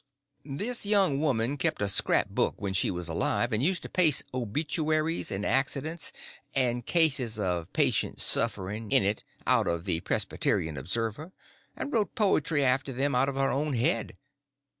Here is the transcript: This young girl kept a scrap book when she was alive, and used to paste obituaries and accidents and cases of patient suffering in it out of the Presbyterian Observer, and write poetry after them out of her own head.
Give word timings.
This 0.43 0.83
young 0.83 1.19
girl 1.19 1.57
kept 1.57 1.79
a 1.79 1.87
scrap 1.87 2.29
book 2.29 2.55
when 2.57 2.73
she 2.73 2.89
was 2.89 3.07
alive, 3.07 3.53
and 3.53 3.61
used 3.61 3.83
to 3.83 3.87
paste 3.87 4.23
obituaries 4.33 5.29
and 5.29 5.45
accidents 5.45 6.11
and 6.55 6.83
cases 6.83 7.37
of 7.37 7.71
patient 7.71 8.19
suffering 8.19 8.91
in 8.91 9.03
it 9.03 9.23
out 9.45 9.67
of 9.67 9.85
the 9.85 9.99
Presbyterian 9.99 10.75
Observer, 10.75 11.33
and 11.77 11.93
write 11.93 12.15
poetry 12.15 12.63
after 12.63 12.91
them 12.91 13.13
out 13.13 13.29
of 13.29 13.35
her 13.35 13.51
own 13.51 13.75
head. 13.75 14.17